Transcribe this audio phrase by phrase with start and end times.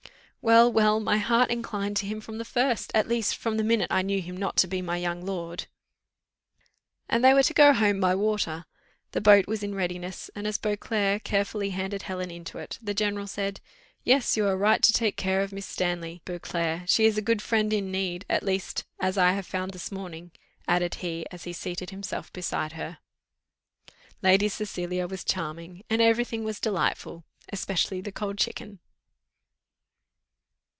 [0.43, 3.89] "Well, well, my heart inclined to him from the first at least from the minute
[3.91, 5.67] I knew him not to be my young lord."
[7.09, 8.65] They were to go home by water.
[9.11, 13.27] The boat was in readiness, and, as Beauclerc carefully handed Helen into it, the general
[13.27, 13.61] said:
[14.03, 17.43] "Yes, you are right to take care of Miss Stanley, Beauclerc; she is a good
[17.43, 20.31] friend in need, at least, as I have found this morning,"
[20.67, 22.97] added he, as he seated himself beside her.
[24.23, 28.79] Lady Cecilia was charming, and every thing was delightful, especially the cold chicken.